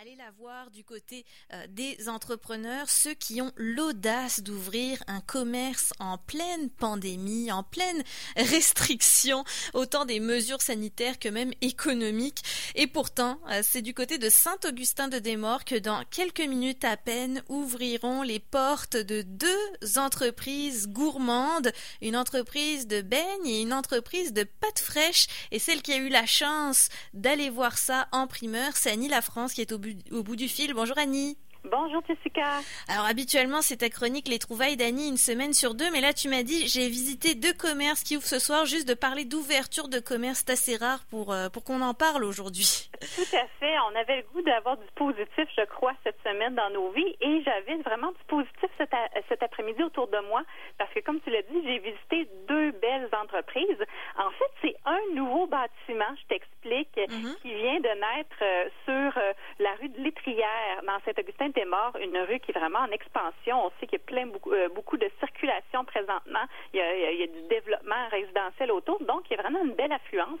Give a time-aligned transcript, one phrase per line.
[0.00, 5.92] Allez la voir du côté euh, des entrepreneurs, ceux qui ont l'audace d'ouvrir un commerce
[5.98, 8.04] en pleine pandémie, en pleine
[8.36, 9.42] restriction,
[9.74, 12.44] autant des mesures sanitaires que même économiques.
[12.76, 16.96] Et pourtant, euh, c'est du côté de Saint-Augustin de Desmaures que dans quelques minutes à
[16.96, 21.72] peine ouvriront les portes de deux entreprises gourmandes,
[22.02, 25.26] une entreprise de beignes et une entreprise de pâtes fraîches.
[25.50, 29.22] Et celle qui a eu la chance d'aller voir ça en primeur, c'est Annie La
[29.22, 29.80] France qui est au
[30.10, 30.74] au bout du fil.
[30.74, 31.36] Bonjour Annie.
[31.64, 32.60] Bonjour Jessica.
[32.86, 36.28] Alors habituellement c'est ta chronique Les trouvailles d'Annie une semaine sur deux, mais là tu
[36.28, 39.98] m'as dit j'ai visité deux commerces qui ouvrent ce soir, juste de parler d'ouverture de
[39.98, 42.87] commerce, c'est assez rare pour, euh, pour qu'on en parle aujourd'hui.
[43.00, 46.70] Tout à fait, on avait le goût d'avoir du positif je crois cette semaine dans
[46.70, 48.90] nos vies et j'avais vraiment du positif cet,
[49.28, 50.42] cet après-midi autour de moi
[50.78, 53.84] parce que comme tu l'as dit j'ai visité deux belles entreprises.
[54.16, 57.40] En fait c'est un nouveau bâtiment, je t'explique, mm-hmm.
[57.42, 62.16] qui vient de naître euh, sur euh, la rue de Létrière dans Saint-Augustin mort, une
[62.18, 63.66] rue qui est vraiment en expansion.
[63.66, 66.44] On sait qu'il y a plein beaucoup, euh, beaucoup de circulation présentement.
[66.72, 69.62] Il y, a, il y, a, du développement résidentiel autour, donc il y a vraiment
[69.64, 70.40] une belle affluence.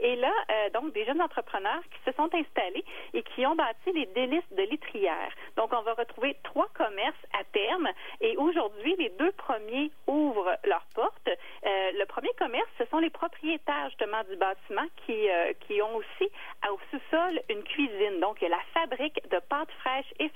[0.00, 0.32] Et là,
[0.72, 4.62] donc des jeunes entrepreneurs qui se sont installés et qui ont bâti les délices de
[4.62, 5.30] l'étrière.
[5.56, 7.88] Donc on va retrouver trois commerces à terme
[8.20, 11.28] et aujourd'hui les deux premiers ouvrent leurs portes.
[11.28, 15.26] Euh, le premier commerce, ce sont les propriétaires justement du bâtiment qui
[15.66, 16.30] qui ont aussi
[16.70, 18.20] au sous-sol une cuisine.
[18.20, 20.30] Donc la fabrique de pâtes fraîches et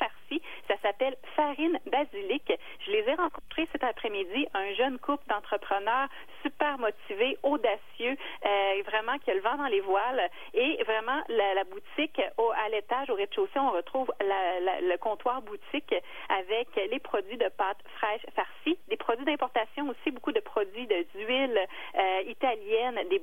[0.69, 2.53] ça s'appelle Farine Basilic.
[2.87, 6.09] Je les ai rencontrés cet après-midi, un jeune couple d'entrepreneurs
[6.43, 10.31] super motivés, audacieux, euh, vraiment qui a le vent dans les voiles.
[10.55, 15.95] Et vraiment, la, boutique au, à l'étage, au rez-de-chaussée, on retrouve le comptoir boutique
[16.29, 21.59] avec les produits de pâtes fraîches farcies, des produits d'importation aussi, beaucoup de produits d'huile
[21.97, 23.21] euh, italienne, des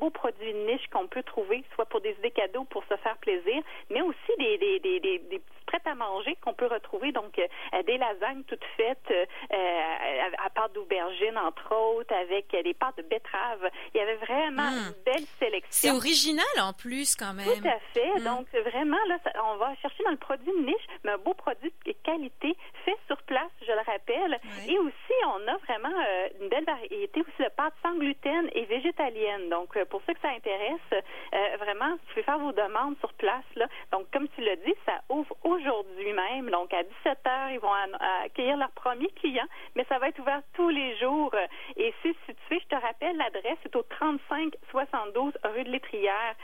[0.00, 3.62] beaux produits niches qu'on peut trouver, soit pour des idées cadeaux, pour se faire plaisir,
[3.90, 7.82] mais aussi des, des, des, des, des prêts à manger qu'on peut retrouver, donc euh,
[7.84, 9.24] des lasagnes toutes faites euh,
[10.44, 13.70] à, pâte d'aubergine, entre autres, avec des pâtes de betterave.
[13.94, 14.88] Il y avait vraiment hmm.
[14.88, 15.70] une belle sélection.
[15.70, 17.46] C'est original en plus, quand même.
[17.46, 18.20] Tout à fait.
[18.20, 18.24] Hmm.
[18.24, 19.18] Donc, vraiment, là,
[19.52, 23.20] on va chercher dans le produit niche, mais un beau produit de qualité, fait sur
[23.22, 24.38] place, je le rappelle.
[24.68, 28.61] Et aussi, on a vraiment euh, une belle variété aussi de pâtes sans gluten et
[28.64, 29.48] végétaliennes.
[29.48, 31.04] Donc, pour ceux que ça intéresse,
[31.58, 33.44] vraiment, vous pouvez faire vos demandes sur place.
[33.92, 36.50] Donc, comme tu l'as dit, ça ouvre aujourd'hui même.
[36.50, 37.72] Donc, à 17 heures, ils vont
[38.24, 41.34] accueillir leur premier client, mais ça va être ouvert tous les jours.
[41.76, 46.34] Et c'est situé, je te rappelle, l'adresse est au 35 72 rue de l'Étrière,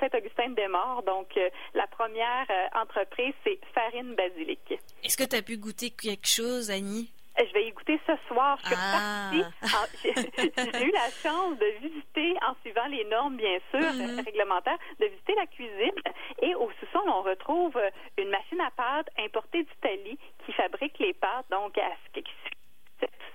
[0.00, 1.02] Saint-Augustin-des-Morts.
[1.04, 4.60] Donc, euh, la première euh, entreprise, c'est Farine Basilic.
[5.02, 7.12] Est-ce que tu as pu goûter quelque chose, Annie?
[7.38, 8.58] Euh, je vais y goûter ce soir.
[8.62, 9.30] Je suis ah.
[10.04, 14.24] J'ai eu la chance de visiter, en suivant les normes, bien sûr, mm-hmm.
[14.24, 15.94] réglementaires, de visiter la cuisine.
[16.42, 17.78] Et au sous-sol, on retrouve
[18.18, 22.22] une machine à pâte importée d'Italie qui fabrique les pâtes, donc à, qui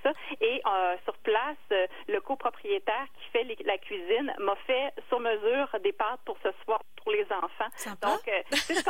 [0.03, 0.11] ça.
[0.41, 5.67] Et euh, sur place, euh, le copropriétaire qui fait la cuisine m'a fait sur mesure
[5.83, 7.95] des pâtes pour ce soir pour les enfants.
[8.01, 8.26] Donc,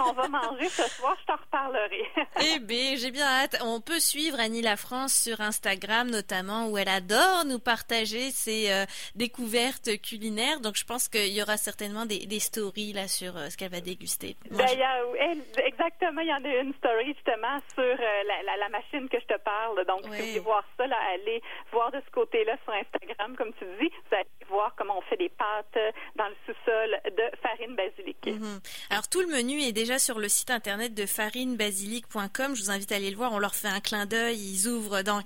[0.07, 2.03] euh, qu'on va manger ce soir, je t'en reparlerai.
[2.55, 3.57] eh bien, j'ai bien hâte.
[3.63, 8.85] On peut suivre Annie La France sur Instagram notamment, où elle adore nous partager ses
[9.15, 10.59] découvertes culinaires.
[10.59, 14.35] Donc, je pense qu'il y aura certainement des, stories là sur ce qu'elle va déguster.
[14.51, 14.67] Ben,
[15.65, 19.85] exactement, il y en a une story justement sur la, machine que je te parle.
[19.85, 20.39] Donc, oui.
[20.39, 21.41] voir ça, là, aller
[21.71, 25.17] voir de ce côté-là sur Instagram, comme tu dis, vous allez voir comment on fait
[25.17, 25.77] des pâtes
[26.15, 28.17] dans le sous-sol de Farine Basilic.
[28.25, 28.59] Mhm.
[28.89, 32.55] Alors, tout le menu est déjà sur le site internet de farinebasilic.com.
[32.55, 33.33] Je vous invite à aller le voir.
[33.33, 34.37] On leur fait un clin d'œil.
[34.37, 35.21] Ils ouvrent dans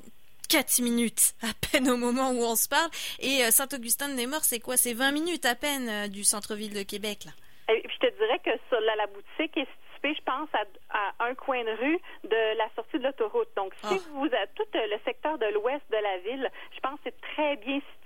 [0.49, 2.89] 4 minutes à peine au moment où on se parle.
[3.19, 4.77] Et euh, Saint-Augustin-de-Némort, c'est quoi?
[4.77, 7.31] C'est 20 minutes à peine euh, du centre-ville de Québec, là.
[7.73, 9.67] Et je te dirais que sur la, la boutique est
[10.03, 10.49] je pense,
[10.89, 13.49] à, un coin de rue de la sortie de l'autoroute.
[13.55, 14.09] Donc, si ah.
[14.13, 17.21] vous êtes tout euh, le secteur de l'ouest de la ville, je pense que c'est
[17.21, 18.00] très bien situé.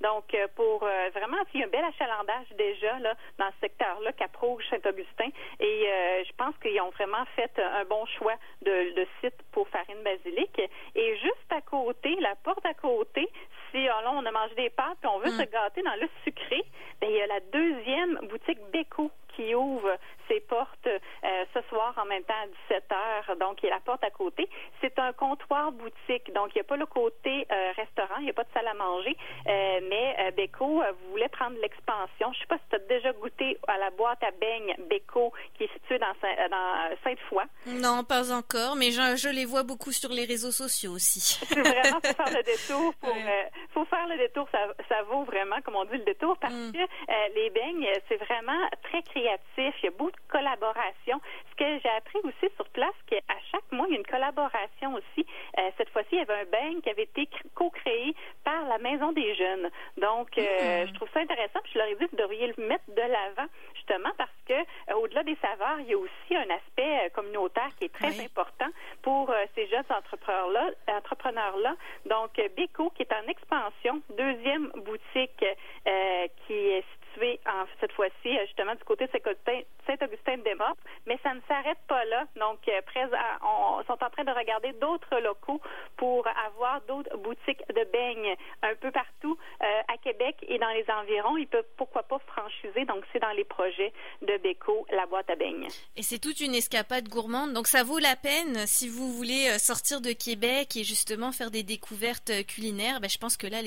[0.00, 3.60] Donc, euh, pour euh, vraiment, il y a un bel achalandage déjà là dans ce
[3.60, 5.28] secteur-là, Cap-Rouge, Saint-Augustin,
[5.60, 10.02] et je pense qu'ils ont vraiment fait un bon choix de, de site pour Farine
[10.02, 10.60] Basilic.
[10.94, 13.28] Et juste à côté, la porte à côté,
[13.70, 15.40] si là, on a mangé des pâtes et on veut mm.
[15.40, 16.62] se gâter dans le sucré,
[17.00, 19.98] bien, il y a la deuxième boutique Beko qui ouvre
[20.28, 23.36] ses portes euh, ce soir en même temps à 17 heures.
[23.36, 24.48] Donc, il y a la porte à côté.
[24.80, 26.32] C'est un comptoir boutique.
[26.34, 28.68] Donc, il n'y a pas le côté euh, restaurant, il n'y a pas de salle
[28.68, 29.16] à manger.
[29.46, 32.32] Euh, mais Beko voulait prendre l'expansion.
[32.32, 35.32] Je ne sais pas si tu as déjà goûté à la boîte à beignes Beko
[35.54, 36.12] qui est située dans,
[36.50, 37.44] dans Sainte-Foy.
[37.66, 41.20] Non, pas encore, mais je, les vois beaucoup sur les réseaux sociaux aussi.
[41.48, 42.94] C'est vraiment pour faire le détour.
[43.00, 43.14] Pour,
[43.74, 44.48] faut faire le détour.
[44.52, 46.72] Ça, vaut vraiment, comme on dit, le détour parce mm.
[46.72, 51.20] que les beignes, c'est vraiment très créatif créatif, il y a beaucoup de collaboration.
[51.50, 53.20] Ce que j'ai appris aussi sur place, qu'à
[53.50, 55.26] chaque mois, il y a une collaboration aussi.
[55.58, 58.14] Euh, cette fois-ci, il y avait un bang qui avait été co-créé
[58.44, 59.70] par la Maison des Jeunes.
[59.96, 60.88] Donc, euh, hmm.
[60.88, 61.60] je trouve ça intéressant.
[61.64, 64.96] Puis je leur ai dit, vous devriez le mettre de l'avant, justement, parce que euh,
[64.96, 68.68] au-delà des saveurs, il y a aussi un aspect communautaire qui est très important
[69.02, 70.70] pour ces jeunes entrepreneurs-là.
[70.88, 71.74] Entrepreneurs-là.
[72.06, 75.44] Donc, Beko, qui est en expansion, deuxième boutique
[76.46, 76.84] qui est
[77.80, 79.10] cette fois-ci justement du côté de
[79.86, 80.76] Saint-Augustin-de-Desmaures,
[81.06, 82.24] mais ça ne s'arrête pas là.
[82.36, 82.80] Donc, euh,
[83.42, 85.60] on sont en train de regarder d'autres locaux
[85.96, 90.84] pour avoir d'autres boutiques de beignes un peu partout euh, à Québec et dans les
[90.90, 91.36] environs.
[91.36, 92.84] Ils peuvent pourquoi pas franchiser.
[92.86, 93.92] Donc, c'est dans les projets
[94.22, 95.68] de Beco, la boîte à beignes.
[95.96, 97.52] Et c'est toute une escapade gourmande.
[97.52, 101.50] Donc, ça vaut la peine si vous voulez euh, sortir de Québec et justement faire
[101.50, 103.00] des découvertes culinaires.
[103.00, 103.58] Ben, je pense que là,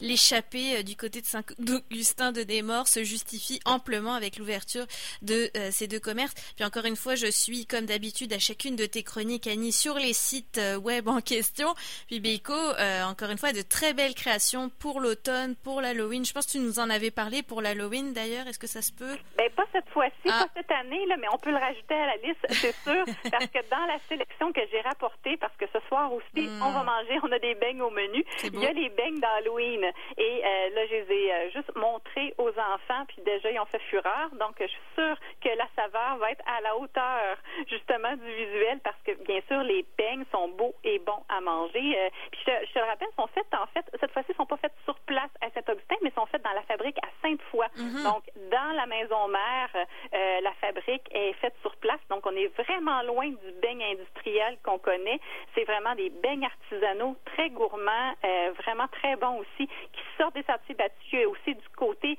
[0.00, 4.86] l'échappée du côté de Saint-Augustin de Desmaures se justifie amplement avec l'ouverture
[5.22, 6.34] de euh, ces deux commerces.
[6.56, 9.96] Puis encore une fois, je suis comme d'habitude à chacune de tes chroniques, Annie, sur
[9.96, 11.74] les sites euh, web en question.
[12.06, 16.24] Puis Beiko, euh, encore une fois, de très belles créations pour l'automne, pour l'Halloween.
[16.24, 18.46] Je pense que tu nous en avais parlé pour l'Halloween d'ailleurs.
[18.46, 19.16] Est-ce que ça se peut?
[19.36, 20.46] Ben, pas cette fois-ci, ah.
[20.46, 23.46] pas cette année, là, mais on peut le rajouter à la liste, c'est sûr, parce
[23.46, 26.62] que dans la sélection que j'ai rapportée, parce que ce soir aussi, hmm.
[26.62, 28.24] on va manger, on a des beignes au menu.
[28.44, 29.84] Il y a les beignes d'Halloween.
[30.16, 30.42] Et
[30.74, 34.30] là, je les ai juste montrés aux enfants, puis déjà, ils ont fait fureur.
[34.38, 37.36] Donc, je suis sûre que la saveur va être à la hauteur
[37.68, 41.98] justement du visuel parce que bien sûr les beignes sont beaux et bons à manger.
[41.98, 44.74] Euh, puis je, te le rappelle, sont faites en fait cette fois-ci sont pas faites
[44.84, 47.66] sur place à Saint-Augustin, mais sont faites dans la fabrique à Sainte-Foy.
[47.76, 48.02] Mhm.
[48.04, 51.63] Donc dans la maison mère, euh, la fabrique est faite sur
[51.94, 52.00] place.
[52.10, 55.20] Donc on est vraiment loin du beigne industriel qu'on connaît.
[55.54, 60.44] C'est vraiment des beignes artisanaux très gourmands, euh, vraiment très bons aussi, qui sortent des
[60.44, 62.18] sentiers battus et aussi du côté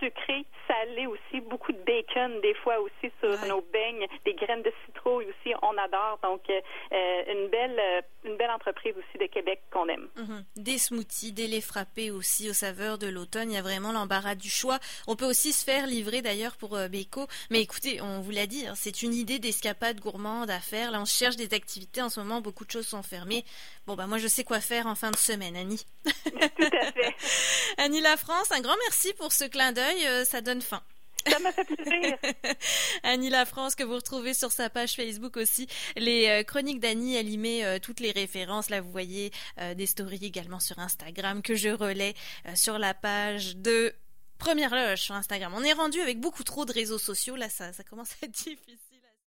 [0.00, 4.72] sucré, salé aussi, beaucoup de bacon des fois aussi sur nos beignes, des graines de
[4.86, 6.18] citrouille aussi, on adore.
[6.22, 6.60] Donc euh,
[6.92, 10.08] euh, une belle euh, une belle entreprise aussi de Québec qu'on aime.
[10.16, 10.44] Mhm.
[10.56, 13.50] Des smoothies, des laits frappés aussi aux saveurs de l'automne.
[13.50, 14.78] Il y a vraiment l'embarras du choix.
[15.06, 17.26] On peut aussi se faire livrer d'ailleurs pour Beko.
[17.50, 20.90] Mais écoutez, on vous l'a dit, hein, c'est une idée d'escapade gourmande à faire.
[20.90, 22.02] Là, on cherche des activités.
[22.02, 23.44] En ce moment, beaucoup de choses sont fermées.
[23.86, 25.86] Bon, bah moi, je sais quoi faire en fin de semaine, Annie.
[26.04, 26.10] Tout
[26.72, 27.14] à fait.
[27.78, 30.24] Annie La France, un grand merci pour ce clin d'œil.
[30.24, 30.82] ça donne faim.
[31.26, 31.50] Ça m'a.
[33.02, 35.66] Annie La France, que vous retrouvez sur sa page Facebook aussi.
[35.96, 38.70] Les euh, chroniques d'Annie, elle y met euh, toutes les références.
[38.70, 42.14] Là, vous voyez euh, des stories également sur Instagram que je relais
[42.54, 43.94] sur la page de
[44.38, 45.52] Première Loge sur Instagram.
[45.56, 47.36] On est rendu avec beaucoup trop de réseaux sociaux.
[47.36, 48.78] Là, ça, ça commence à être difficile.